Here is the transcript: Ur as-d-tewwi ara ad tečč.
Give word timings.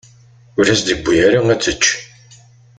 Ur 0.59 0.65
as-d-tewwi 0.73 1.15
ara 1.27 1.39
ad 1.53 1.59
tečč. 1.61 1.83